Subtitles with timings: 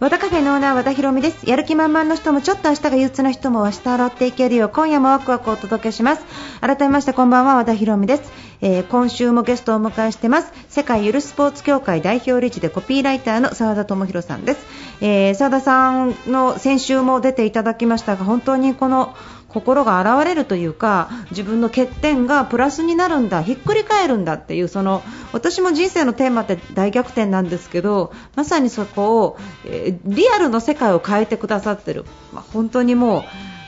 [0.00, 1.46] 和田カフェのオーナー和田博美です。
[1.46, 6.24] やる気満々の人もちょっと明日が憂鬱な人も明日洗っていけるよう今夜もワクワクお届けします。
[6.62, 8.32] 改めましてこんばんは和田博美です、
[8.62, 10.54] えー今週もゲストをお迎えしてます。
[10.70, 14.66] 世界ゆるスポーツ協会代表理事でコピーライターの澤田智博さんです
[15.02, 19.14] えー田さんの先週も出ていただきましたが本当にこの
[19.52, 33.20] 心が現れるというか自分の欠点がプラスになるんだひっくり返るんだっていうその私も人生のテーマって大逆転なんですけどまさにそこを、えーリアルの世界を変えてくださってる、まあ、本当にも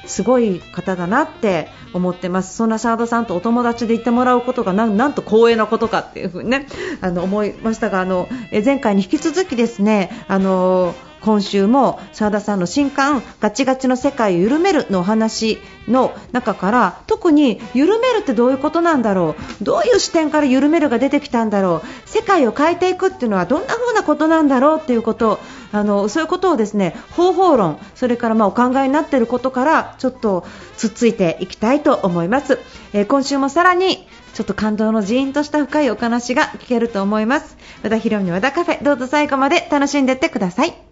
[0.04, 2.56] うすごい方だなって思ってます。
[2.56, 6.66] そんな澤田さんとお友達で行ってもらうことがなんと光栄なことかっていうふにね
[7.00, 19.64] あの思いましたがあのえ前回に引き続きですねあの今週も澤田さんの新刊「ガチガチの世界を緩める」のお話の中から特に緩めるってどういうことなんだろう？
[19.64, 22.08] どういう視点から緩めるが出てきたんだろう？
[22.08, 25.38] 世界を変えていくっていうのはどんな風なことなんだろうっていうこと？
[25.74, 30.44] あのそういうことをですね方法論それからまあお考えになっていることからちょっと
[30.76, 32.58] つっついていきたいと思います、
[32.92, 37.56] えー今週もさらにちょっと感動のジーンとした深いお話が聞けると思います。
[37.82, 40.91] 和田博美の和田カフェどうぞ最後まで楽しんでってください。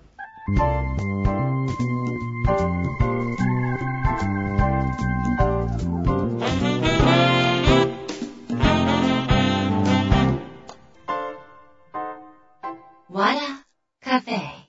[13.13, 13.41] Wada
[14.01, 14.61] Cafe.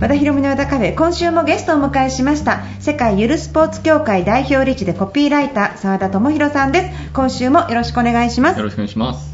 [0.00, 9.31] 和田博美の和田カフェ今週もゲストをお迎えしました世界ゆるスポーツ協会代表理事でコピーライター澤田智博さんです今週もよろしくお願いしますよろしくお願いします。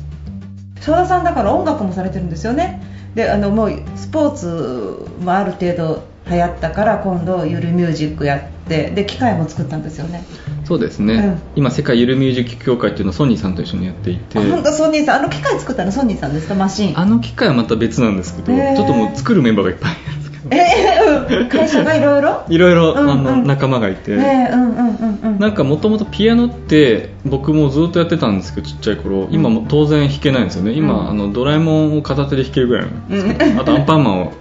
[0.89, 2.83] 澤田さんだから音楽もされてるんですよね。
[3.15, 10.25] であのもうスポーツもある程度流行ったから今度ゆるミュージックやってで機械も作ったんですよね。
[10.65, 11.43] そうですね、うん。
[11.57, 15.21] 今、世界ゆるミュージック協会っていうのをソニーさんと一緒にやっていて、あ本当ソニーさん。
[15.21, 16.55] あの機械作ったのソニーさんですか？
[16.55, 16.99] マシン。
[16.99, 19.97] あの機械はまた別なんですけど、ちょっともう作るメンバーがいっぱい
[20.51, 22.45] えうん会社がいろいろ？
[22.49, 22.95] いろいろ、
[23.45, 24.19] 仲間がいて、ええ
[24.53, 25.39] うんうんうんうん。
[25.39, 29.29] なんかもともとピアノって僕もずっとやってたんですけどちっちゃい頃。
[29.31, 30.73] 今も当然弾けないんですよね。
[30.73, 31.11] 今、うん。
[31.11, 33.09] あのドラえもんを片手で弾けるぐらいなん。
[33.09, 34.33] ですけど、あとアンパンマンを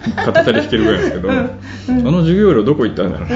[0.00, 1.50] 片手で弾けるぐらいですけど、うん
[1.88, 3.28] あの授業料どこ行ったんだろう。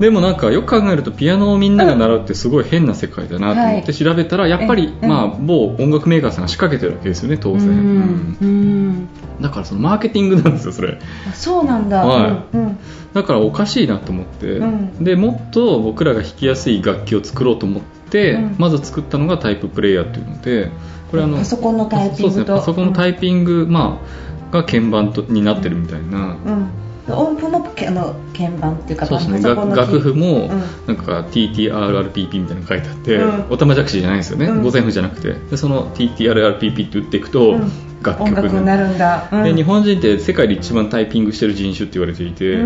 [0.00, 9.08] でもなんかよく考えるとピアノをみんなが習うってすごい変な世界だなと思って調べたらやっぱり、えまあ、某音楽メーカーさんが仕掛けてるわけですよね当然、うん。
[9.40, 10.98] だからそのマーケティングなんですよそれ。
[11.28, 12.78] あそうなんだ、はうんうん。
[13.12, 15.04] だからおかしいなと思って、うん。
[15.04, 18.56] でもっと僕らが弾きやすい楽器を作ろうと思って、うん。
[18.58, 20.70] まず作ったのがタイププレイヤーっていうので
[21.10, 22.22] これあのパソコンのタイピングと。
[22.22, 24.06] そうですねパソコンのタイピング、まあ、
[24.54, 26.70] が鍵盤とになってるみたいな、うん。
[27.12, 29.42] 音符もけあの鍵盤っていうかそうですね。
[29.42, 30.62] 楽楽譜もうん。
[30.86, 33.46] なんか TTRRPP みたいなの書いてあって、うん。
[33.50, 34.62] おたまじゃくしじゃないんですよね、うん。
[34.62, 35.32] 五線譜じゃなくて。
[35.32, 37.70] でその TTRRPP って打っていくとうん。
[38.04, 42.58] 楽音曲になるんだ、うん、で日本人って世界で一番タイピングしてる人種って言われていて、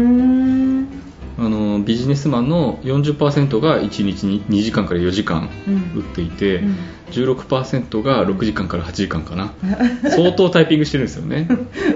[1.39, 6.01] あのビジネスマンの40%が1日に2時間から4時間うん。
[6.01, 6.77] 打っていて、うん。
[7.11, 9.53] 16%が6時間から8時間かな。
[10.11, 11.49] 相当タイピングしてるんですよね。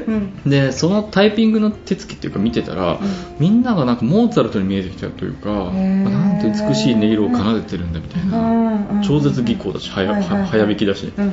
[0.06, 0.10] う
[0.46, 0.50] ん。
[0.50, 3.00] でそのタイピングの手つきっていうか見てたら、
[3.38, 10.40] みんながなんかモーツァルトに見えてきたというかなんて美しい音色を奏でてるんだみたいな、うんうん超絶技巧だし早はいはいはい。
[10.42, 11.32] は早弾きだし、うんうん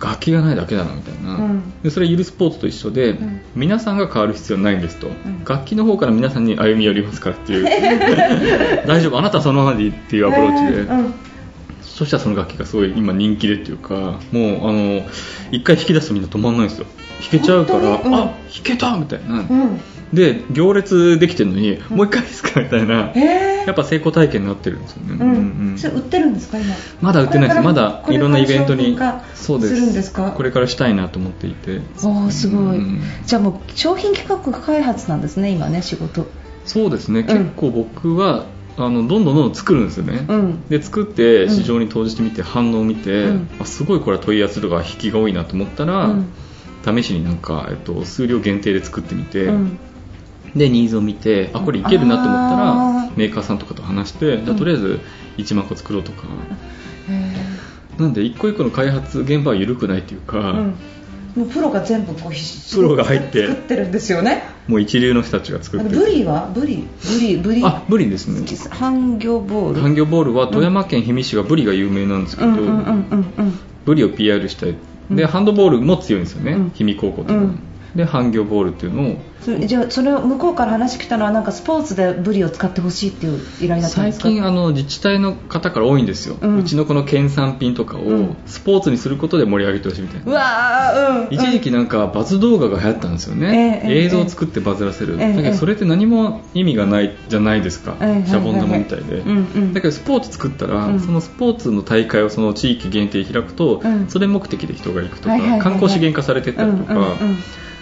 [0.00, 1.72] 楽器がないだけだなみたいな、うん。
[1.82, 3.42] でそれゆるスポーツと一緒で、ん。
[3.54, 5.44] 皆さんが変わる必要ないんですと、ん。
[5.44, 7.64] 楽器の方から皆さんに歩み寄りますからっていう。
[8.88, 9.18] 大丈夫？
[9.18, 11.14] あなたはそのままでいいっていうアプローチで、うん。
[11.82, 15.02] そしたらその楽器がすごい今人気でっていうかもうあの
[15.50, 16.86] 一回弾き出すとみんな止まんないんですよ。
[17.20, 18.34] 弾けちゃうから、あ弾
[18.64, 18.96] けた！
[18.96, 19.80] みたいな、うん
[20.12, 23.12] で行列できてるのに、もう一回ですかみたいな。
[23.14, 26.74] へやっぱ成功体験になってるんですよね、ううんん、それ売ってるんですか今？
[27.02, 27.60] まだ売ってないです。
[27.60, 29.04] まだいろんなイベントにこれか？
[29.04, 30.12] らそうです。
[30.12, 31.80] これからしたいなと思っていて。
[32.02, 36.26] おーすごい、うんじゃあもう商品企画開発なんですね今ね仕事。
[36.64, 38.46] そうですね、結構僕は
[38.76, 40.68] あのどんどんどんどん作るんですよね、うん。
[40.68, 43.48] で作って市場に投じてみて反応を見て、うん。
[43.60, 46.26] あすごいこれは問い合わせとか引きが多いなと思ったら、うん。
[46.82, 49.78] 試しになんか、えっと、数量限定で作ってみて、うん
[50.56, 53.16] でニーズを見てあこれいけるなと思ったあらー。
[53.16, 55.00] メーカーさんとかと話して、じゃあとりあえず
[55.38, 56.28] 1万個作ろうとか、
[57.08, 57.34] へ
[58.00, 60.74] なんで一個一個の開発現場は緩くないっていうか、ーうん。
[61.36, 64.42] もうプロが全部こうプロが入って作ってるんですよね。
[64.68, 65.98] もう一流の人たちが作ってる。
[65.98, 66.50] ブリは？
[66.54, 66.86] ブリ？
[67.04, 67.62] ブリブリ？
[67.64, 68.44] あブリですね。
[68.70, 69.80] 半魚ボール。
[69.80, 72.50] 半魚ボールは富山県氷見市がブリが有名なんですけど、
[73.84, 74.74] ブリを PR したい
[75.10, 77.58] で、うんハンドボールも強いんですよね、うん氷見高校とか、うん
[77.94, 79.16] で半魚ボールっていうのを。
[79.66, 84.28] じゃあそれを向こうから話来たのはなんかスポーツでブリを使ってほしいっていう依頼だったんで最すか？
[84.28, 88.36] 近あの自治体の方から多いんですよ、ううんちのこの県産品とかをうん。
[88.44, 99.72] スポーツにすることで盛り上げてほしいみたいな、うわーうん一時期なんかバズ動画が流行ったんですよね、ええええ映像を作ってバズらせる、ええだけどそれって何も意味がないじゃないですか、ええシャボン玉みたいで、うんうん。
[99.72, 101.00] だけどスポーツ作ったら、うん。
[101.00, 104.08] そのスポーツの大会をその地域限定で開くと、うん。
[104.10, 107.38] それ目的で人が行くとか、観光資源化されてたりとか、うんうんうん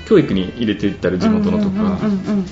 [0.08, 2.46] 教育に入れていったり地元のとか、うんうんうんうんうん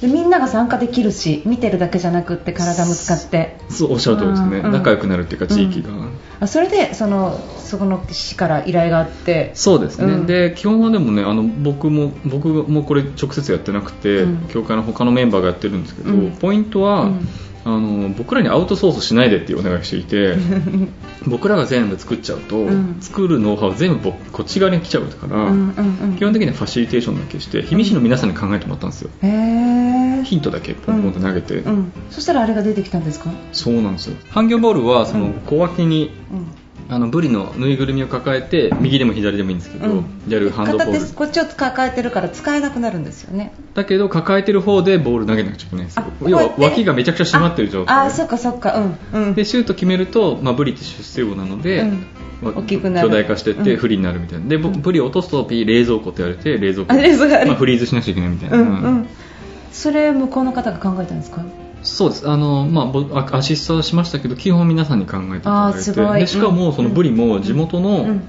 [0.00, 3.56] でみんなが参加できるし見てるだけじゃなくって体も使って。
[3.68, 4.72] そうおっしゃる通りですね、うんうん。
[4.72, 5.90] 仲良くなるっていうか地域が、
[6.40, 9.52] あそれでそのそこの市から依頼があって。
[9.54, 10.26] そうですね、うん。
[10.26, 14.48] で基本はでもねあの僕も僕もこれ直接やってなくて、うん。
[14.48, 16.32] 教会の他のメンバーがやってるんですけど、うん。
[16.32, 17.28] ポイントは、うん
[17.64, 20.36] あの僕らにアウトソースしないでっていうお願いしていて
[21.26, 22.96] 僕らが全部作っちゃうと、うん。
[23.00, 26.16] 作るノウハウ全部僕こっち側に来ちゃうから、うんうんうん。
[26.16, 29.10] 基本的にはファシリテーションだけして氷見市の皆さんに考えてもらったんですよ。
[29.22, 29.28] へ
[30.20, 34.16] えヒントだけポンポンと投げて、うん、そしたらあれが出てきたんですか、そうなんですよ。
[34.30, 35.32] ハンギョボールはそのうん。
[35.46, 36.46] 小脇にうん
[36.94, 40.04] あのブリのぬいぐるみを抱えて右でも左でもいいんですけど、うん。
[40.28, 40.92] やるハンドボール。
[40.92, 43.54] 片手こっちを抱えてるから使えなくなるんですよね。
[43.72, 46.04] だけど抱えてる方でボール投げなくちゃいけないんですよ。
[46.06, 46.76] あ要はこうやって？
[46.80, 49.34] 脇がめちゃくちゃ締まってる状態ああそっかそっかうんうん。
[49.34, 52.06] でシュート決めると、まあ、ブリって出世魚なので、うん。
[52.42, 53.08] まあ大きくなる。
[53.08, 53.76] 巨大化してってうん。
[53.78, 54.46] 不利になるみたいな。
[54.46, 57.46] で、ブリを落とすとピー冷蔵庫って言われて冷蔵庫あ冷蔵庫ある。
[57.46, 59.08] まあ、フリーズしなくちゃいけないみたいな、うんうん。
[59.72, 61.42] それ向こうの方が考えたんですか？
[61.82, 62.28] そうです。
[62.28, 65.74] あの、まあアシストはしましたけど基本皆さんに考えていただあい。
[65.82, 68.22] てでしかもそのブリも地元の、うん。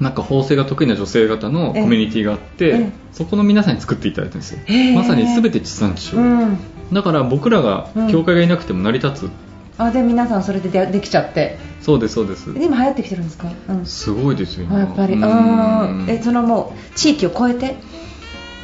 [0.00, 2.92] なんか縫製が得意な女性方のコミュニティがあって、ええ。
[3.12, 4.58] そこの皆さんに作っていただいたんですよ。
[4.96, 6.58] まさに全て地産地消、うん。
[6.92, 8.10] だから僕らがうん。
[8.10, 9.30] 教会がいなくても成り立つ、
[9.78, 11.58] あで皆さんそれででできちゃって。
[11.82, 12.52] そうですそうです。
[12.52, 13.48] で今流行ってきてるんですか？
[13.68, 13.86] うん。
[13.86, 15.14] すごいですよねあやっぱり。
[15.14, 15.22] うん。
[15.22, 17.76] うんえそのもう地域を超えて？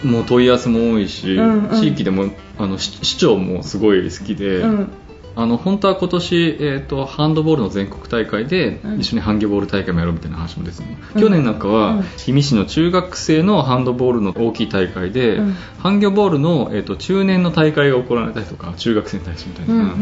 [0.04, 1.80] もう問い合わせも多いし、うんうん。
[1.80, 4.88] 地域でもあの市市長もすごい好きで、うん。
[5.36, 9.00] あの本当は今年、えー、とハンドボールの全国大会でうん。
[9.00, 11.20] 一緒にハンギョボール大会もやろうみたいな話もですね、うん。
[11.20, 12.04] 去年なんかはうん。
[12.18, 15.52] 氷見市の中学生のハンドボールの大きい大会で、うん。
[15.78, 19.94] ハンギョボールの、えー、と中年の大会が行われたりとか中学生に対してみたいな、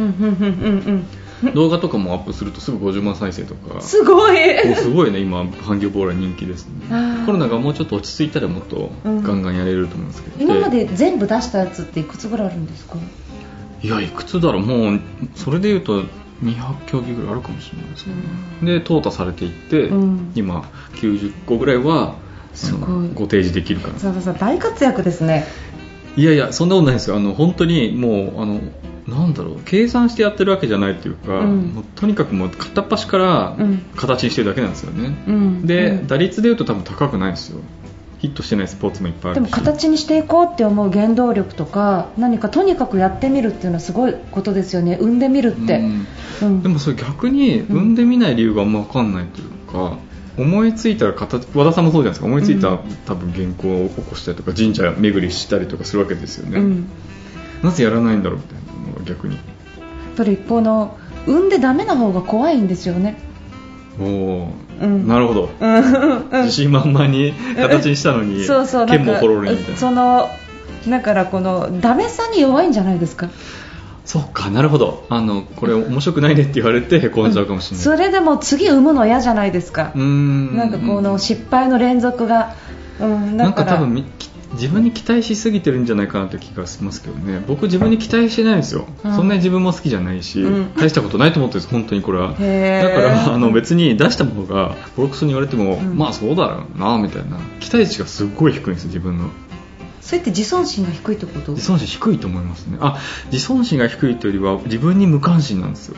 [1.52, 3.80] 動画とかもアップするとすぐ50万再生とか。
[3.80, 4.36] すごい。
[4.76, 5.20] すごいね。
[5.20, 6.72] 今ハンギョボールは人気ですね。
[7.26, 12.96] コロナがもうちょっと落ち着いたらもっとガンガンやれると思うんですけど、今まで全部出したやつっていくつぐらいあるんですか？
[13.82, 14.62] いやいくつだろう。
[14.62, 15.00] もう
[15.34, 16.02] それでいうと
[16.42, 20.32] 200競技ぐらいあるかもしれないですけど、ねで淘汰されていって、うん。
[20.34, 20.62] 今
[20.94, 22.16] 90個ぐらいは
[22.52, 23.08] そすごい。
[23.08, 25.44] のご提示できるから大活躍ですね。
[26.16, 27.16] いやいやそんなことないですよ。
[27.16, 28.60] あの本当にもうあの
[29.08, 31.74] なんだろう計算してやってるわけじゃないっていうか、うん。
[31.74, 33.78] もうとにかくもう片っ端からうん。
[33.94, 35.66] 形にしてるだけなんですよね、うん。
[35.66, 36.06] で、うん。
[36.06, 37.60] 打率でいうと多分高くないですよ。
[38.18, 39.50] ヒットしてないスポーツもいっぱいあでるし。
[39.50, 44.96] も形にしていこうって思う原動力とか何かとにかくやってみるっていうのはすごいことですよね。
[45.00, 45.82] 産んでみるって、
[46.40, 47.94] でもそれ逆に産ん。
[47.94, 49.98] でみない理由があんま分かんないというか、
[50.38, 52.26] 思いついたら形和田さんもそうじゃないですか。
[52.26, 52.78] 思いついたら、うん。
[53.06, 56.88] 多分原稿を起こしたりとか神社巡りしたりとかするわけですよね、うん。
[57.62, 58.66] なぜやらないんだろうみたいな
[59.06, 59.36] 逆に。
[59.36, 59.44] やっ
[60.16, 63.18] ぱりこの産んでダメな方が怖いんですよね。
[63.98, 65.08] おお、うん。
[65.08, 66.28] なるほど、うん。
[66.44, 69.76] 自信満々に形にしたのに、そうそう剣もほろりみたいな。
[69.76, 70.28] その
[70.88, 73.28] だからこのダメさに弱いんじゃないですか？
[74.04, 75.04] そっかなるほど。
[75.08, 79.90] あのこれ面白くないねって言われてへこんじゃうかもしれない、それでも次産むの嫌じゃないですか。
[79.96, 80.56] うーん。
[80.56, 82.54] なんかこの失敗の連続が、
[83.00, 87.42] うん、なんだか多分みき自分に期待しすぎてるんじゃないかなって気がしますけどね。
[87.46, 89.16] 僕自分に期待してないんですよ、うん。
[89.16, 90.74] そんなに自分も好きじゃないし、うん。
[90.74, 92.30] 大したことないと思ってるんです本当にこれは。
[92.30, 95.96] だからあの別に出したものがボロクソに言われても、うん。
[95.96, 97.38] まあそうだろうなみたいな。
[97.60, 99.30] 期待値がすっごい低いんですよ自分の。
[100.00, 101.52] それって自尊心が低いってこと？
[101.52, 102.78] 自尊心低いと思いますね。
[102.80, 103.00] あ
[103.32, 105.96] 自尊心が低いというよりは自分に無関心なんですよ。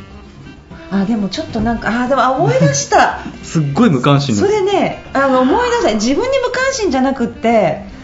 [0.91, 3.19] あでもちょっとなんかあでもあ思い出した。
[3.45, 5.95] すっごい無関心それねあの思い出した。
[5.95, 7.98] 自分に無関心じゃなくって人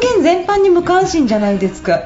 [0.00, 2.02] 間全般に無関心じゃないですか。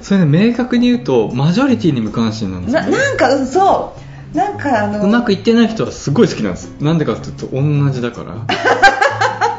[0.00, 3.94] それね明確に言うとマジョリティに無関心なんですよななんかうんそ
[4.34, 4.36] う。
[4.36, 6.74] なんかあのうまくいってない人はすごい好きなんです。
[6.80, 8.46] なんでかっていうと同じだから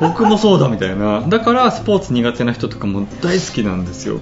[0.10, 1.22] 僕もそうだみたいな。
[1.28, 4.20] だからスポーツ苦手な人とかも大好きなんですよ、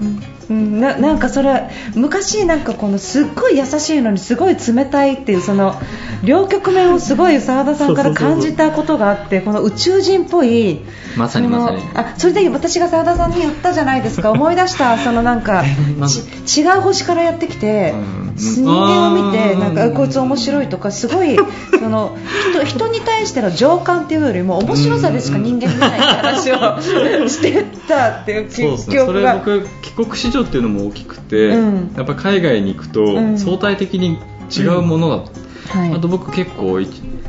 [0.50, 5.76] うん、ななんかそれ昔なんかこのすっごい優しいのにすごい冷たいっていうその
[6.24, 10.82] 両局面をすごい澤田さんから感じたことがあってこの宇宙人っぽい
[11.18, 11.82] まさにまさに。
[11.94, 21.38] あそれで私が澤田さんに言ったじゃないですか思い出した そのなんか違う星からやってきて、うん、人間を見てなんかこいつ面白いとかすごい
[21.80, 22.18] その
[22.52, 26.80] 人人に対しての情感っていうよりも面白さでしか人間見ない話を
[27.28, 29.36] してたっていう記憶が。
[29.44, 34.20] それ僕帰国子女っていうのも大きくて、うん、やっぱ海外に行くと相対的に
[34.56, 35.32] 違うものだと、
[35.78, 36.80] はい、あと僕結構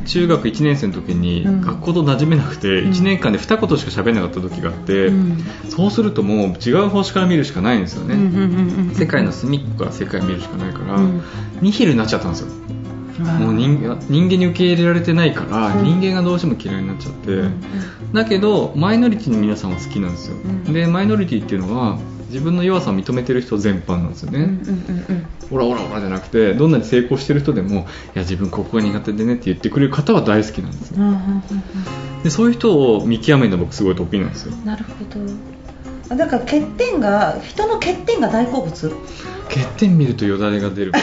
[0.05, 5.11] 中学1年生の時に学校と馴染めなくて1年間で二言しか喋れなかった時があって、
[5.69, 10.99] そうするともう違う星から見るしかないんですよね、世界の隅っこから世界見るしかないから、
[11.61, 12.47] ニヒルになっちゃったんですよ
[13.19, 17.43] もう人人間に受け入れられてないから、人間がどうしても嫌いになっちゃって、
[18.13, 20.37] だけどマイノリティの皆さんは好きなんですよ、
[20.71, 24.59] でマイノリティっていうのは自分の弱さを認めてる人全般なんですよね、
[25.49, 27.81] ほらほらほらじゃなくてどんなに成功してる人でも
[28.15, 30.97] いや自分ここが苦手でねって言ってくれる方は大好きなんですよ、
[32.23, 34.55] でそういう人を見極めるの僕すごい得意なんですよ。
[34.65, 35.52] なるほど
[36.09, 38.95] だから欠点が人の欠点が大好物。
[39.49, 40.91] 欠点見るとよだれが出る。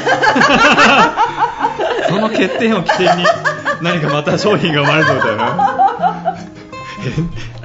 [2.08, 3.24] その欠点を起点に
[3.82, 6.36] 何かまた商品が生まれるみたいな。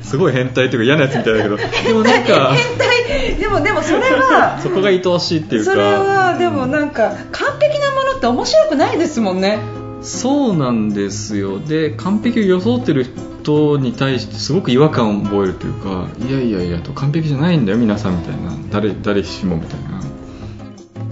[0.01, 1.58] すごい変態というか嫌なやつみたいだけど。
[1.58, 1.63] で
[1.94, 2.86] もなんか 変態。
[3.36, 5.72] でもでもそれは そこが愛おしいっていうか。
[5.72, 9.60] それはでもなんか完璧なものって面白くないですもんね。
[10.01, 11.60] そうなんですよ。
[11.60, 13.08] で完璧を装ってる
[13.46, 18.52] 人に対してすごく違和感を覚えるというかいやいやいやと完璧じゃないんだよ皆さんみたいな。
[18.72, 20.02] 誰誰しもみたいな。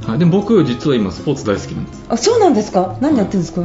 [0.08, 2.06] はい、でも僕実は今スポーツ大好きなんです。
[2.10, 2.98] あそうなんですか？
[3.02, 3.62] 何やってるんですか？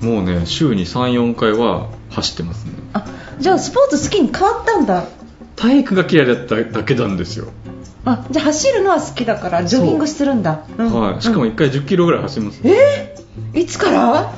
[0.00, 2.72] もうね週に34回は走ってますね。
[2.92, 3.04] あ
[3.40, 5.04] じゃあスポーツ好きに変わったんだ。
[5.56, 7.48] 体育が嫌いだっただけなんですよ。
[8.04, 11.22] あじゃあ走るのは好きだからジョギングするんだ、うん、はい。
[11.22, 14.32] しかも1回1 0キロぐらい走ります、ね、えー、いつから？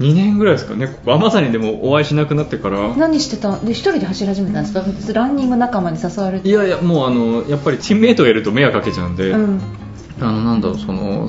[0.00, 0.88] 2年ぐらいですかね。
[0.88, 2.96] ここまさにでもお会いしなくなってから。
[2.96, 3.58] 何してた？
[3.58, 5.12] で一人で走り始めたんですか？
[5.12, 6.48] ランニング仲間に誘われて。
[6.48, 9.60] いやいやもうあのやっぱりチームメイトがいると迷惑かけちゃうんで、うん、
[10.20, 11.28] あのなんだろうその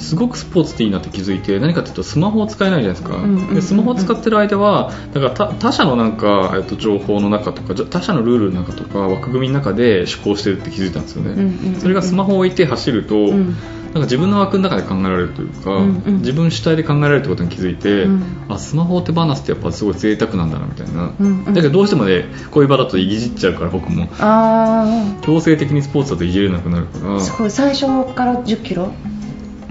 [0.00, 13.54] すごくスポーツっていいなって気づいて何かというとスマホを使えないじゃないですか、でスマホを使ってる間はだから他社のなんか、えっと、情報の中とか他社のルールの中とか枠組みの中で思考してるって気づいたんですよね、それがスマホを置いて走ると、うん、
[13.92, 24.08] なんか自分の枠の中で考えられるというか、うんうん、自分主体で考えられるってことに気づいて、うん、あスマホを手放すってやっぱすごい贅沢なんだなみたいな、うんうん、だけどどうしてもねこういう場だといじっちゃうから僕も
[25.22, 27.20] 強制的にスポーツだといじれなくなるから。
[27.20, 28.92] すごい最初から1 0キロ？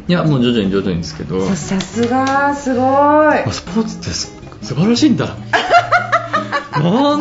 [0.09, 1.47] いやもう徐々に徐々にですけど。
[1.55, 2.81] さすがすご
[3.33, 3.51] い。
[3.51, 5.27] スポーツって素晴らしいんだ。
[5.27, 5.35] な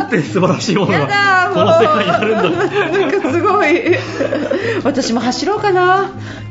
[0.05, 2.99] んて素晴らしいものがこの世界にあるんだ。
[2.99, 3.97] なんかすごい。
[4.85, 6.11] 私も走ろうかな。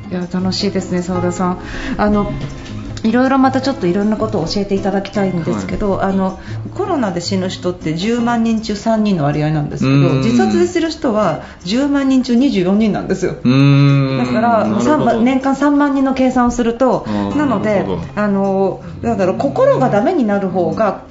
[0.10, 1.60] いや楽しいですね澤田さん。
[1.98, 2.31] あの
[3.03, 6.39] いろいろまたちょっといろんなことを教えていただきたいんですけど、はい、あの
[6.75, 13.34] コロナで死ぬ人って10万人中3人の割合なんですけど自殺でする人は10万人中24人なんですよ。
[13.34, 14.67] だから
[15.19, 17.05] 年間3万人の計算をすると
[17.36, 21.03] なのであのなんだろう心がダメになる方が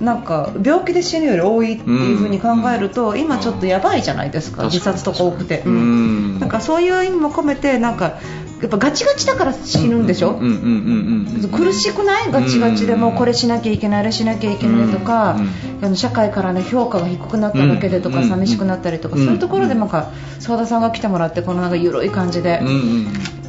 [0.00, 8.18] なんか病気で死ぬより多いっていう風に考えると、今ちょっとやばいじゃないですか、自殺とか多くて、うん、なんかそういう意味も込めてなんか
[8.60, 10.34] やっぱガチガチだから死ぬんでしょ？
[10.34, 12.32] 苦しくない？
[12.32, 15.36] ガチガチでもこれしなきゃいけないあれしなきゃいけないとか、
[15.80, 22.60] あの社会からね評価が低くなっただけでとか、寂しくなったりとか、そういうところでなんか澤田さんが来てもらってこのなんか緩い感じで、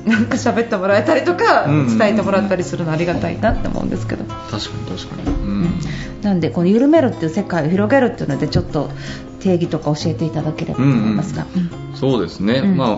[0.05, 4.23] なんか喋ってもらえたりとか、伝えてもらったりするのありがたいなって思うんですけど。
[4.25, 5.48] 確かに確かに、うん、
[6.21, 8.89] なんでこの緩めるっていう世界を広げるっていうのでちょっと
[9.39, 11.47] 定義とか教えていただければと思いますが、
[11.95, 12.97] そうですね、まあ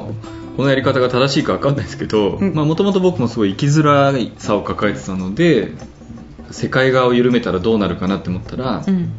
[0.58, 5.72] このやり方が正しいか分かんないですけどもともと僕もすごい生きづらさを抱えてたので
[6.52, 9.12] 世界側を緩めたらどうなるかなって思ったら、うん、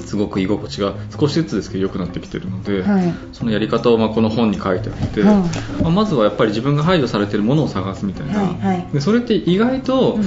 [0.00, 5.44] すごく居心地が少しずつですけど良くなってきてるので、はい、そのやり方をまこの本に書いてあって、ま
[5.84, 10.24] あ、まずはやっぱり自分が排除されてるものを探すみたいな、はいはい、でそれって意外と、うん。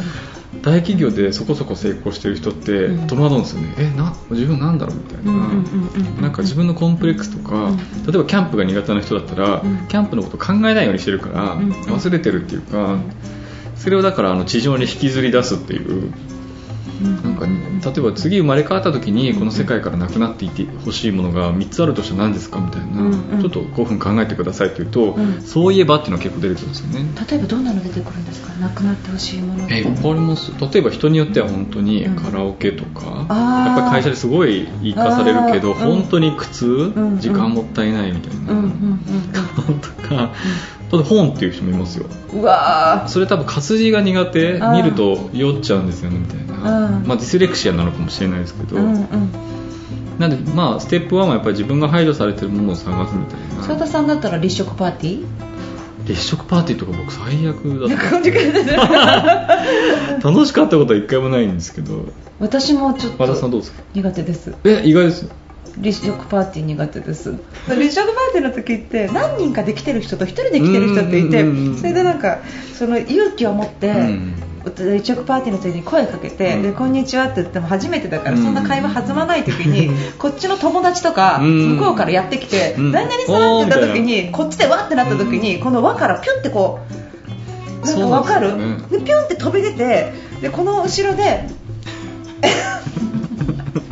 [0.61, 6.21] 大企業でそこそこ成功してる人って戸惑うんですよね、うん、えな自分なんだろうみたいな。
[6.21, 7.71] なんか自分のコンプレックスとか、
[8.05, 12.99] 例えばキャンプが苦手な人だったら、うん、キャンプのこと考えないようにしてるから忘れてるっていうか
[13.75, 16.13] それをだからあの地上に引きずり出すっていう
[17.03, 22.60] なんか、ね、例えば次生まれ変わった時にこの世界からなくなっていてほしいものが3つあるとしたら何ですか？
[22.60, 27.05] みたいな、うんうん、ちょっと5分考えてくださいって言うと、うん、そういえばっていうのは結構出てくるんですよね。
[27.29, 28.53] 例えばどんなの出てくるんですか？
[28.53, 38.48] なくなってほしいものえわかります例えば人によっては本当にカラオケとか、うん、やっぱり会社ですごい生かされるけど本当に苦痛、時間もったいないみたいな、
[39.81, 40.33] とか
[41.01, 42.05] 本っていう人もいますよ。
[42.33, 44.59] うわそれ多分活字が苦手。
[44.75, 46.53] 見ると酔っちゃうんですよねみたいな。
[47.05, 49.29] まあ、ディスレクシアなのかもしれないですけど、うんうん、
[50.19, 53.63] なんでまあステップ1はやっぱり自分が排除されてるものを探すみたいな。
[53.63, 55.25] 澤田さんだったら立食パーティー？
[56.05, 57.89] 立食パーティーとか僕最悪だっ
[60.21, 62.05] た 楽しかったことは一回もないんですけど。
[62.39, 63.81] 私もちょっと和田さんどうですか？
[63.93, 64.53] 苦手です。
[64.65, 65.29] え意外です
[65.77, 67.32] 立食パーティー苦手です。
[67.67, 71.43] 立食パーティーの時って何人かで来てる人と1人で来てる人っていて
[71.77, 72.39] それでなんか
[72.74, 73.93] その勇気を持って、
[74.65, 86.79] 立食パーティーの時に声かけて、でこんにちはって言っても初めてだからそんな会話弾まない時に、 こっちの友達とか向こうからやってきて、何々さんって言った時にこっちでわってなった時に、この輪からピュンってこ
[87.84, 88.51] うなんか分かる？
[88.89, 91.50] で、ピュンって飛び出てでこの後ろで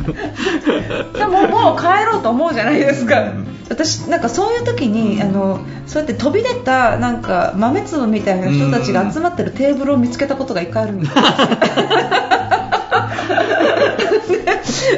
[1.16, 3.32] でももう帰ろうと思うじゃないですか、
[3.68, 11.12] 私なんかそういう時にあのそうやって飛び出たなんか豆粒みたいな人たちが集まってるテーブルを見つけたことが一回あるんです。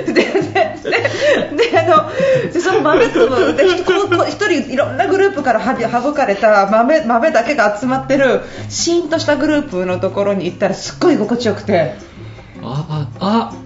[0.06, 2.10] ででであの
[2.52, 3.82] でその豆粒で一
[4.46, 11.94] 人いろんなグループから省かれた豆豆だけが集まってるシーンとしたグループのところに行ったらすっごい居心地よくて。
[12.66, 13.63] あああ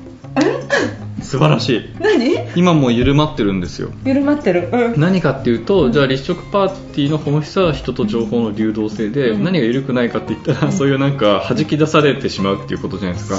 [1.29, 1.91] 素晴らしい。
[2.01, 2.39] 何？
[2.57, 3.91] 今もう緩まってるんですよ。
[4.05, 13.39] 緩まってる、うん、何かっていうと、じゃあ立食パーティーの本質は人と情報の流動性で、うん、何が緩くないかって言ったら、うん、そういうなんか弾き出されてしまうっていうことじゃないですか、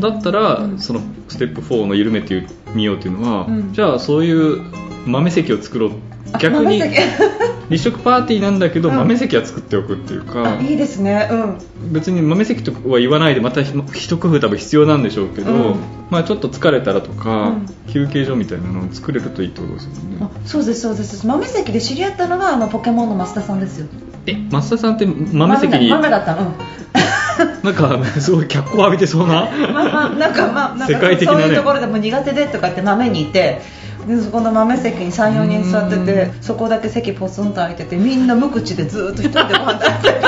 [0.00, 4.62] だったら、そのステップ4の緩めてみようっていうのは、じゃあそういう
[5.06, 5.90] 豆席を作ろう。
[6.38, 6.82] 逆に
[7.70, 10.58] 立食パーティーなんだけど、豆席は作っておくっていうか。
[10.60, 11.34] いいですね、う
[11.88, 15.74] ん、別に豆席とは言わないでまた一工夫多分必要なんでしょうけど、うん、
[16.10, 20.28] まあ、ちょっと疲れたらとか、うん、休憩所みたいなのを作れるといいってことですよね。
[20.44, 21.26] そうですそうです。
[21.26, 23.86] 豆席で知り合ったのがあのポケモンの増田さんですよ。
[24.26, 26.34] え増田さんって豆席に豆だった。
[26.34, 26.54] うん。
[27.62, 33.62] なんかすごい脚光浴びてそうな まあまあなんかまあ世界的な、ね、そういうところでも苦手でとかって豆にいて
[34.06, 40.20] でそこの豆席に34人座っててそこだけ席ポツンと空いててみんな無口でずっと一人でご飯食べて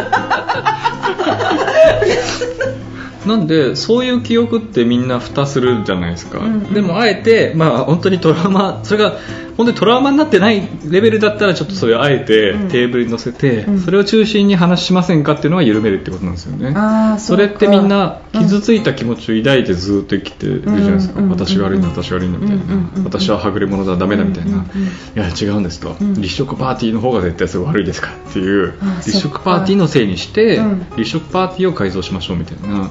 [3.27, 9.15] なんでそういう記憶ってみんな蓋するじゃないですか、うんうん、でもあえて、まあ、本当にトラウマそれが
[9.57, 16.75] 本当にトラウマになってないレベルだったらちょっとそれをあえてテーブルに乗せて、それを中心に話しませんかっていうのは緩めるってことなんですよね、
[17.19, 21.83] それってみんな傷ついた気持ちを抱いてずっと生きてるじゃないですか、私が悪いん。
[21.83, 22.63] だ私が悪いんだみたいな、
[23.05, 30.61] 私ははぐれ者だダメだみたいな、いや違うんですと、立食パーティーの方が絶対すごい悪いですからっていう立食パーティーのせいにして、
[30.97, 32.91] 立食パーティーを改造しましょうみたいな、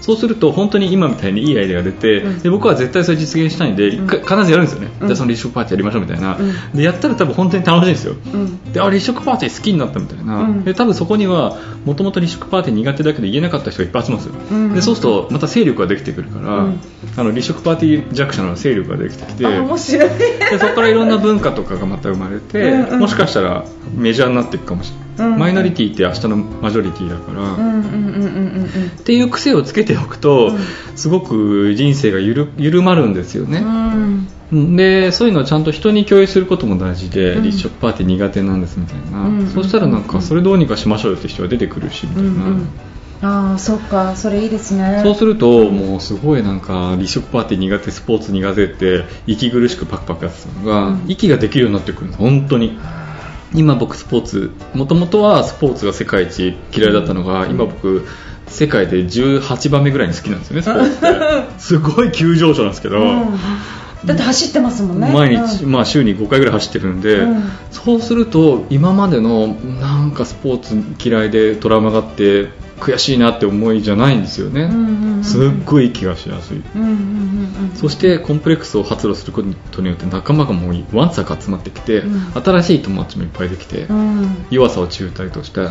[0.00, 6.36] そうすると本当に今みたいにいいアイデアが出て、で僕は絶対それ実現したいんで、必ずやるんですよね、じゃあその立食パーティーやりましょうみたいな、
[6.74, 8.14] でやったら多分本当に楽しいんですよ、
[8.72, 16.66] であ立食パーティー好きになったみたいな、で多分そこにはもともと立食パーティー苦手だけど言えなかった人がいっぱい集まるんですよ、でそうするとまた勢力ができてくるから、
[17.16, 20.08] あの立食パーティー弱者の勢力ができてきて面白い。
[20.08, 25.04] でそこからいろんな文化とかがまた生まれて、もしかしたらメジャーになっていくかもしれない。
[25.38, 27.54] マイノリティって明日のマジョリティだから。
[27.54, 30.50] っていう癖をつけておくと、
[30.96, 33.62] すごく人生が緩まるんですよね、
[34.52, 42.56] でそういうのをちゃんと人に共有することも大事で、立食パーティー苦手なんですみたいな、そしたらなんかそれどうにかしましょうよって人が出てくるしみたいな。
[43.22, 45.00] ああそっかそれいいですね。
[45.02, 52.78] そうするともうすごいなんか立食パーティー苦手スポーツ苦手って息苦しくパクパクやってたのが、うん、息ができるようになってくるの本当に。
[53.54, 58.04] 今僕スポーツもともとはスポーツが世界一嫌いだったのが、今僕
[58.48, 61.44] 世界で18番目ぐらいに好きなんですよねスポーツって。
[61.58, 63.38] すごい急上昇なんですけど、うん、
[64.06, 65.10] だって走ってますもんね。
[65.12, 72.48] 毎日、うん、まあ、週に5回ぐらい走ってるんで、うん、そうすると今までのなんかスポーツ嫌いでトラウマがあって
[72.80, 74.70] 悔しいなって思いじゃないんですよね、
[75.22, 76.62] すっごい気がしやすい、
[77.74, 85.70] そしてコンプレックスを発露することによって仲間がもうわんさか集まってきて、うん、新しい友達もいっぱいできて、うん、弱さを中退として、や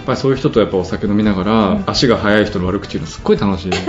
[0.00, 3.70] っぱりそういう人とやっぱお酒飲みながら、足が速い人の悪口言うのすっごい楽しい。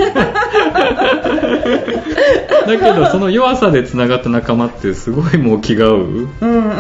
[2.68, 6.28] だけどその弱さでつながった仲間ってすごいもう気が合う,、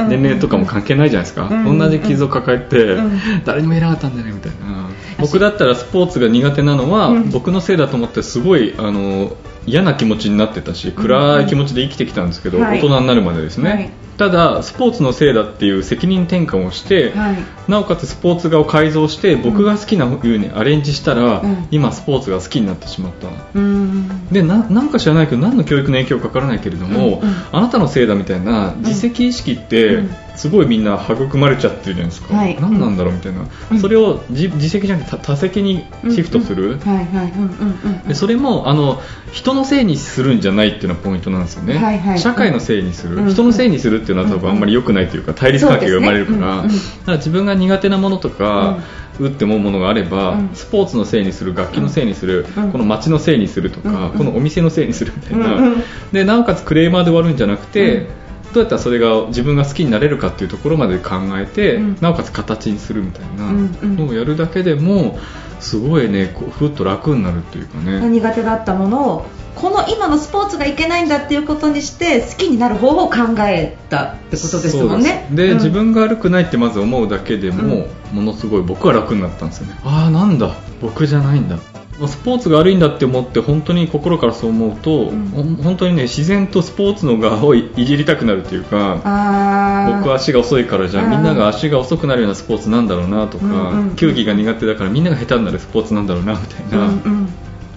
[0.09, 2.97] 年齢とかも関係ないじゃないですか、同じ傷を抱えて、
[3.45, 13.89] 誰にもいなかったんだよねみたいな僕だったらスポーツが苦手なのは、僕のせいだと思ってすごいあの嫌な気持ちになってたし暗い気持ちで生きてきたんですけど、大人になるまでですね、はい。
[14.17, 27.29] ただスポーツのせいだっていう責任転換をして、はい、なおかつスポーツ画を改造して僕が好きなようにアレンジしたら、うん、今スポーツが好きになってしまった、うん、でなんか知らないけど何の教育の影響かからないけれども、うん。
[27.29, 30.03] うん、あなたのせいだみたいな自責意識って、
[30.37, 36.79] すごいみんな育まれちゃってるじゃないですか、はい、何なんだろうみたいな、うん、それを自自責じゃなくて多責にシフトする？
[38.13, 39.01] それもあの
[39.33, 48.77] 人のせいにするんじゃないっていうのがポイントなんですよね、はいはい、社会のせいにする、うん、人のせいにするっていうのは多分あんまり良くないというか対立関係が生まれるから、ね、だから自分が苦手なものとか、
[49.19, 55.75] うって思うものがあれば、うん、スポーツのせいにする楽器のせいにする、うん、この街のせいにするとか、うん、このお店のせいにするみたいな、
[56.11, 58.07] でなおかつクレーマーで終わるんじゃなくて、
[58.53, 65.19] どうやったらそれが自分が好きになれるかっていうところまで考えて、うん、なおかつ形にするみたいなのをやるだけでも
[65.59, 66.25] すごいね
[66.57, 68.07] ふっと楽になるっていうかね。
[68.09, 75.27] 苦手だったものをこの今のスポーツがいけないんだっていうことにして好きになる方法を考えたってことですもんね。
[75.31, 79.79] で、うん、自分が悪くないってまず思うだけでも、うん、ものすごい僕は楽になったんですよね。
[79.83, 80.55] ああなんだ。
[80.79, 81.57] 僕じゃないんだ
[82.05, 88.95] スポーツが悪いんだって思って本当に心からそう思うと、うん、本当にね自然とスポーツの側をいじりたくなるというか
[89.97, 96.87] 僕は足が遅いからじゃあみんなが足が遅くなるようなスポーツなんだろうなとか、うんうん、球技が苦手だからみんなが下手になるスポーツなんだろうなみたいな。
[96.87, 97.29] うんうん。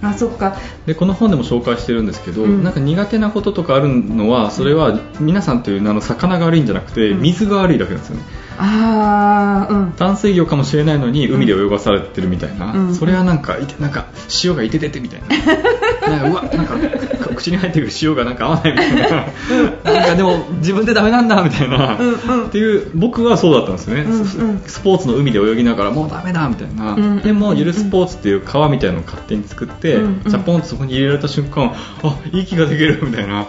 [0.03, 0.57] あそっか。
[0.85, 8.23] でこの本でも紹介してるんですけど、うん、なんか苦手なこととかあるのはそれは皆さんという名の魚が悪いんじゃなくて水が悪いだけなんですよね、
[8.57, 14.07] あうん、淡水魚かもしれないのに海で泳がされてるみたいな、うん、それはなんかいてなんか
[14.43, 15.27] 塩がいてててみたいな。
[16.01, 16.75] なんかうわなんか
[17.35, 19.25] 口に入ってくる塩がなんか合わないみたいな。
[19.93, 33.47] なんかでも自分でダメなんだみたいな、うんうん、っていう僕はそうだったんですよね、うんうん、スポーツの海で泳ぎながらもうダメだみたいな、うんうん、でもゆるスポーツっていう川みたいなのを勝手に作って、うんうん、ジャポンとそこに入れられた瞬間あ息ができるみたいな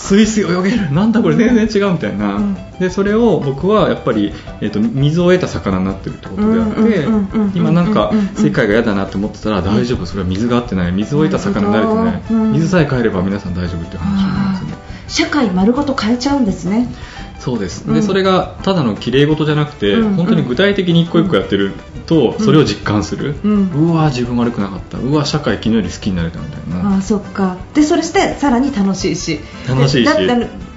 [0.00, 0.92] スイスイ泳げる。
[0.92, 1.36] なんだこれ？
[1.36, 6.74] 全然違うみたいな、うん、でそれを僕はやっぱり、えーと、水を得た魚になってるってことであっ
[7.52, 10.92] て今なんか世界が嫌だなって思ってたら大丈夫それは水が合ってない。
[10.92, 14.78] 水を得た魚になれてない、水さえ変えれば皆さん大丈夫っていう話なんですね。
[15.06, 16.88] 社会丸ごと変えちゃうんですね
[17.40, 21.72] そうです、でそれがただの綺麗事じゃなくて、うん、本当に具体的に一個一個やってる
[22.06, 24.98] と、それを実感する、うん、うわ自分悪くなかった。
[24.98, 27.56] うわ社会昨日より好きになれたみたいなあそっか。
[27.74, 29.40] でそれしてさらに楽しいし。
[29.66, 30.08] 楽しいし。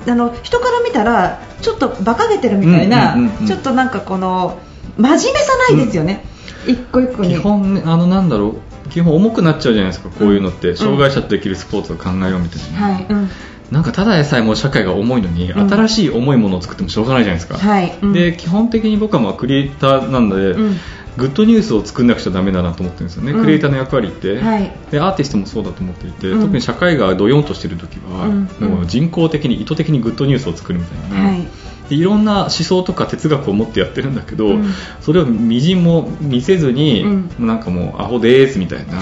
[0.06, 4.60] あの人から見たらちょっと馬鹿げてるみたいな、ちょっとなんかこの
[4.98, 6.26] 真面目さないですよね、
[6.68, 7.36] 一個一個に。
[7.36, 8.90] 基本あのなんだろう。
[8.90, 13.06] 基本重くなっちゃうじゃないですかこういうのって、障害者とできるスポーツを考えようみたいな、はい。
[13.10, 13.30] うん
[13.74, 17.98] なんかただでさえも社会が重いのに、うん、新しい重いものを作ってもしょうがないじゃないですか、はい。
[18.04, 20.78] うん、で基本的に僕はまあクリエイターなんで、うん、
[21.18, 28.28] グッドニュースを作んなくちゃだめだなと思ってるんですよね、クリエイターの役割って、はい、でアーティストもそうだと思っていて、特に社会がどよんとしている時は、
[28.60, 31.48] もう人工的に意図的にグッドニュースを作るみたいな、はい、
[31.90, 34.54] でいろんな思想とか哲学を持ってやってるんだけど、
[35.02, 39.02] それをみじんも見せずに、なんかもうアホですみたいな、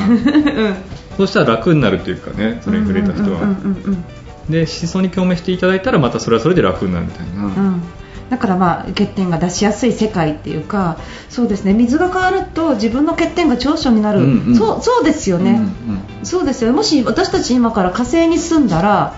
[1.17, 3.55] そうしたら楽になるというかねそれに触れた人は。
[4.51, 7.81] で思想に共鳴していただいたらまたそれはそれで楽になるみたいな、うん、
[8.29, 10.97] だからまあ欠点が出しやすい世界っていうか
[11.29, 11.73] そうですね。
[11.73, 15.59] 水が変わると自分の欠点が長所になる、うんうん、そうそうですよね、うん
[16.19, 19.15] うん、そうですよもし私たち今から火星に住んだら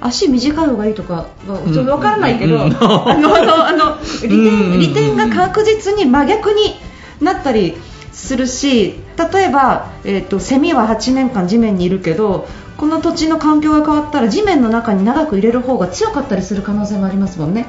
[0.00, 6.76] 足短い方がいいとかちょっと分からないけど、 あのあの利点利点が確実に真逆に
[7.22, 7.74] なったり
[8.12, 8.96] するし
[9.32, 17.66] 例えば、えーとセミは8年間地面にいるけどこの土地の環境が変わったら地面の中に長く入れる方が強かったりする可能性もありますもんね。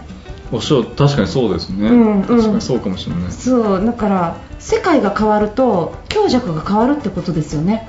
[0.52, 3.32] おっしゃ確かにそうですね、うんうん、確かにそうかもしれない。
[3.32, 7.88] そうだから世界が変わると強弱が変わるってことですよね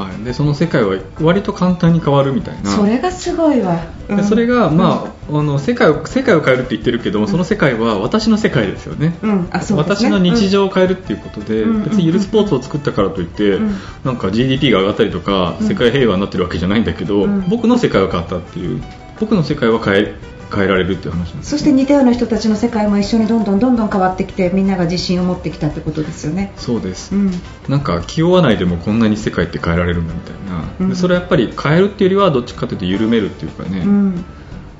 [0.00, 2.70] はい、でその世界は割と簡単に変わるみたいな。
[2.70, 9.48] それがすごいわ、うん、でそれが、まあ、うん、あの世界を世界を変えるって言ってるけども、その世界は私の世界ですよね,、うん。
[9.50, 9.82] あそうね。
[9.82, 13.58] 私の日常を変えるっていうことで、別にゆるスポーツを作ったからといって、
[14.04, 18.82] なんか GDP が上がったりとか、世界平和になってるわけじゃないんだけど、僕の世界は変わったっていう。
[19.20, 20.14] 僕の世界は変え
[20.52, 26.52] 変えられるっていう話なんです、そして似たような人たちの世界も一緒にどんどんどんどん変わってきてみんなが自信を持ってきたってことですよね。
[26.56, 27.32] そうです、うん、
[27.68, 30.34] なんか気負わないでもこんなに世界って変えられるんだみたい
[30.80, 34.24] な、うん、それはやっぱり変えるっていうよりはどっちかというと緩めるっていうかね、うん、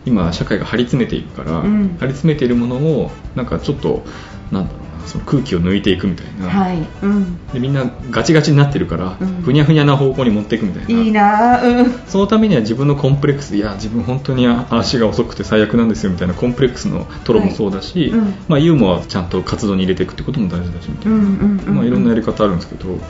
[0.06, 4.02] 今社会が張り詰めているから、張り詰めているものをなんかちょっと
[4.50, 4.82] なんだろう。
[4.82, 6.78] なその空気を抜いていくみたいな、はい。
[7.02, 11.02] うん、でみんなガチガチになってるから、うん、ふにゃふにゃな方向に持っていくみたいな。
[11.02, 21.74] いいな、うん、そのためには自分のコンプレックスいや自分本当に足が遅くて最悪なんですよみたいなコンプレックスのトロもそうだし、はいうん、まあ、ユーモアはちゃんと活動に入れていくってことも大事だしみたいな、うんうんうん。
[21.76, 23.00] まあ、いろんなやり方あるんですけど、はい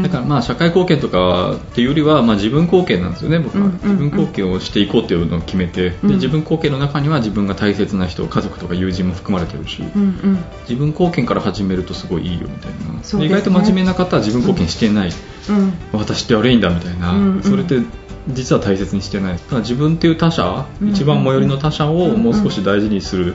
[0.00, 9.82] だからまあ社会貢献とかっていうよりはまあ自分貢献なんですよね、僕は、自分貢献をしていこうっていうのを決めて、で自分貢献の中には自分が大切な人、家族とか友人も含まれてるし、
[10.62, 15.12] 自分貢献から始めるとすごいいいよみたいな、ね、意外と真面目な方は自分貢献してない、
[15.92, 17.80] 私って悪いんだみたいな、それって
[18.28, 19.32] 実は大切にしてない。
[19.34, 23.34] だから自分っていう他者、一番最寄りの他者をもう少し大事にする、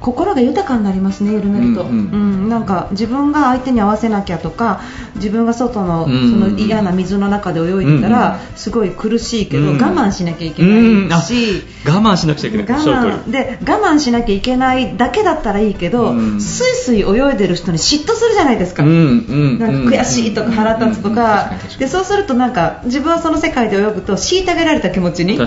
[0.00, 1.94] 心が豊かになりますね緩めると、うん、うん。
[1.94, 4.80] うん、なんか自分が相手に合わせなきゃとか
[5.16, 12.66] 自分が外のその嫌な水の中で泳いでたらすごい苦しいけど、我慢しなきゃいけないし、我慢しなくちゃいけない。
[12.66, 13.30] 我慢。
[13.30, 19.64] で我慢しなきゃいけないだけだったらいいけど、すいすい泳いでる人に嫉妬するじゃないですか,、なんか
[19.96, 25.38] 悔しいとか腹立つとか,、でそうするとなんか自分はその世界で泳ぐと虐げられた気持ちに。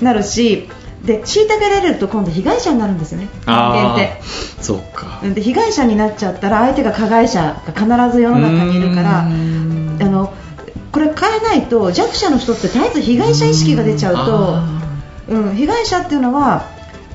[0.00, 0.68] なるし
[1.04, 3.28] で虐げられると今度被害者になるんですよね。
[3.42, 4.20] 人間って。
[4.60, 5.20] そうか。
[5.22, 10.32] で被害者になっちゃったら相手が加害者が必ず世の中にいるからあの
[10.92, 14.78] これ変えないと弱者の人って絶えず被害者意識が出ちゃうと
[15.28, 16.66] うん、被害者っていうのは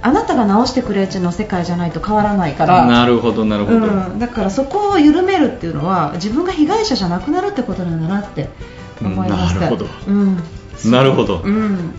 [0.01, 2.85] あなたが直してくれちの世界じゃないと変わらないから。
[2.85, 3.81] なるほどなるほど、う
[4.15, 8.49] ん、だからそこを緩めるっていうのは自分が被害者じゃなくなるってことなんだなって
[9.01, 10.37] 思いました、なるほど、うん、
[10.91, 11.93] なるほど、うん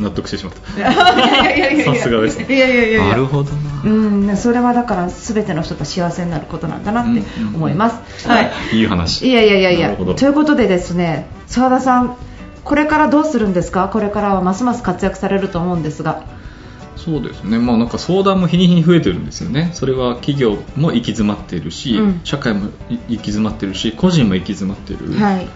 [0.00, 0.92] 納得してしまった。
[0.92, 2.46] さすがですね。
[2.48, 3.82] いやいやいやなるほどな。
[3.84, 7.22] うんそれはだから全ての人が幸せになることなんだなって
[7.54, 8.50] 思います、はい。
[8.72, 8.82] い。
[8.82, 9.28] い話。
[9.28, 9.96] いやいやいやいや。
[9.96, 12.16] ということでですね澤田さん
[12.64, 13.88] これからどうするんですか？
[13.88, 16.24] これからはますます活躍されると思うんですが。
[16.96, 25.46] そうですね、まあ、なんか相談も日に日に増えてるんですよね、それは企業も行き詰まっているし、うん、社会も行き詰まっているし、個人も行き詰まっている、はい、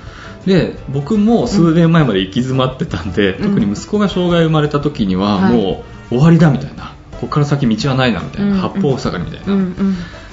[0.49, 9.55] で僕も数年前まで行き詰まってたんで、うん、特に息子が障害生まれた時にはもう終わりだみたいな、ここから先道はないなみたいな、八方塞がりみたいな。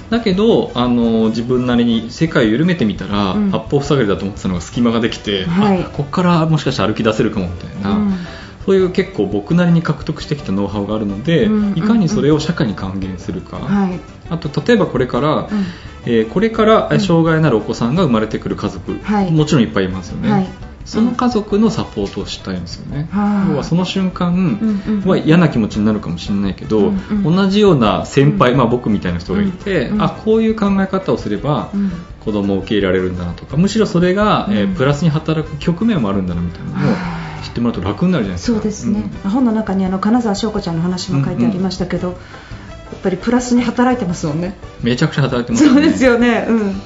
[0.10, 8.18] だけどあの自分なりに世界を緩めてみたら、うん、八方塞がりだと思ってたのが隙間ができて、はい、ここからもしかして歩き出せるかもみたいな、うん、
[8.66, 13.60] そういう結構僕なりに獲得してきたノウハウがあるので、うん、いかにそれを社会に還元するか、
[14.30, 15.50] あと例えばこれから、
[16.06, 20.48] えー、これから障害のあるお子さんが生まれてくる家族、はい、もちろんいっぱいいますよね、はい、
[20.86, 31.72] その家族のサポートをしたいんですよね、うん、要はその瞬間は嫌な気持ちになるかもしれないけど、うんうん、同じような先輩、まあ、僕みたいな人がいて、うん、あこういう考え方をすれば、
[32.24, 38.56] 子供を受け入れられるんだなとかむしろそれが、えー、プラスに働く局面もあるんだなみたいなのを知ってもらうと楽になるじゃないですか。
[38.56, 42.14] そうですね、本の中にあの金沢翔子ちゃんの話も書いてありましたけど、うん。
[42.16, 42.20] うん
[42.92, 44.56] やっぱりプラスに働いてますもんね。
[44.82, 46.46] めちゃくちゃ働いてます、ね、そうですよね。
[46.48, 46.82] うん。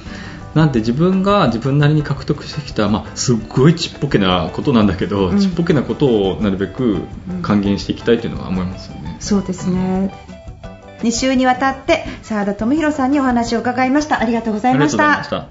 [0.56, 7.04] なんで自分が自分なりに獲得してきた、まあ、すっごいちっぽけなことなんだけど、うん、ちっぽけなことをなるべく
[7.44, 10.14] 還元していきたいというのは思いますよね、うん、そうですね。
[11.02, 14.20] 2週にわたって澤田智博さんにお話を伺いました。
[14.20, 15.04] ありがとうございました。
[15.04, 15.48] 和田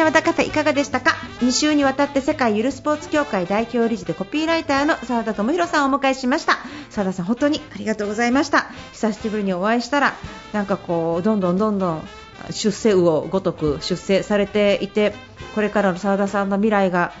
[0.00, 6.58] カフェいかがでしたか？2週にわたって世界ゆるスポーツ協会代表理事でコピーライターの澤田智弘さんをお迎えしました。
[6.88, 8.70] 澤田さん本当にありがとうございました。
[8.92, 10.14] 久しぶりにお会いしたら
[10.52, 12.08] なんかこうどんどんどんどん
[12.50, 15.14] 出世魚ごとく出世されていて
[15.54, 17.12] これからの澤田さんの未来が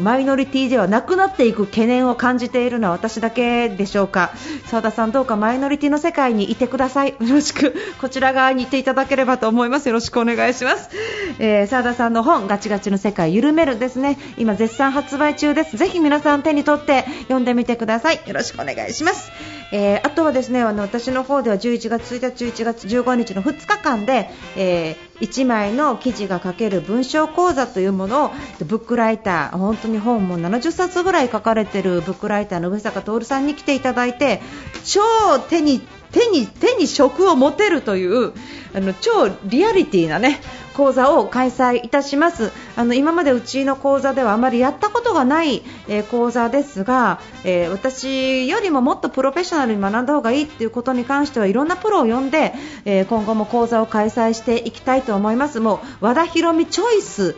[0.00, 4.32] マイノリティではなくなっていく懸念を感じているのは私だけでしょうか？
[4.66, 7.10] 澤田さんどうかマイノリティの世界にいてください。
[7.10, 9.88] よろしくこちら側にいていただければと思います。
[9.88, 10.90] よろしくお願いします。
[11.38, 14.18] えー、澤田さんの本ガチガチの世界緩めるですね。
[14.36, 15.76] 今絶賛発売中です。
[15.76, 18.20] ぜひ皆さん手に取って読んでみてください。
[18.26, 19.30] よろしくお願いします。
[19.70, 28.30] えー、あとはですねあの私の方では11月1日、11月15日の2日間で、えー、1枚の記事が書ける文章講座というものを
[28.64, 34.40] ブックライター本当に本も70冊ぐらい書かれているブックライターの上坂徹さんに来ていただいて
[34.84, 35.00] 超
[35.48, 35.80] 手に
[36.12, 38.32] 手に手に職を持てるという
[38.74, 40.40] あの超リアリティなね
[40.78, 42.52] 講座を開催いたします。
[42.76, 55.58] あの今までうちの講座ではあまりやったことがない、えー、講座ですが、えー、私よりももっとプロフェッショナルに学んだ方がいいということに関してはいろんなプロを呼んで、えー、今後も講座を開催していきたいと思います。
[55.58, 57.34] もう和田博美チョイス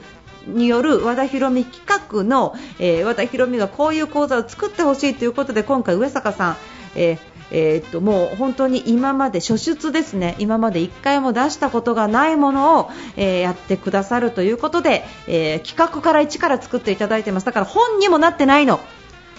[0.47, 6.57] による和田博美企画の、えー、和田博美がこういう講座を作ってほしいということで今回、上坂さん、
[6.95, 10.37] えーえー、っともう本当に今まで初出ですね。
[10.39, 17.47] 今まで1回も出したことがないものを、えー、やってくださるということで、えー、企画から一から作っていただいてます。
[17.47, 18.81] だから本にもなってないの。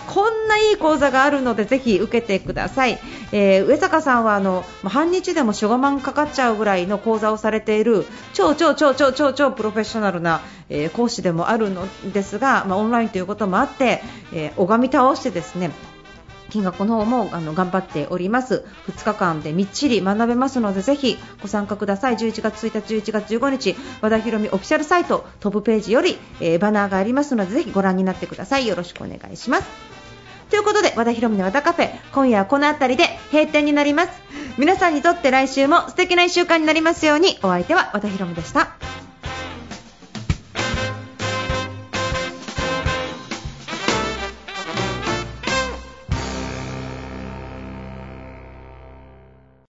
[0.08, 3.00] こんないい講座があるのでぜひ受けてください、
[3.32, 14.02] えー、上坂さんはあの半日でも45万かかっちゃうぐらいの講座をされている超超超超超超プロフェッショナルな、えー、講師でもあるのですが、まあ、オンラインということもあって、
[14.34, 15.71] えー、拝み倒してですね
[16.52, 18.66] 金額の方もあの頑張っております。
[18.88, 22.18] 2日間でみっちり学べますのでぜひご参加ください。
[22.18, 28.68] 11月1日11月15日和田博美オフィシャルサイトトップページより、えー、バナーがありますのでぜひご覧になってください。
[28.68, 29.64] よろしくお願いします。
[30.50, 34.10] ということで和田博美の和田カフェ今夜はこの辺りで閉店になります。
[34.58, 37.40] 皆さんにとって来週も素敵な1週間になりますように。
[37.42, 38.76] お相手は和田博美でした。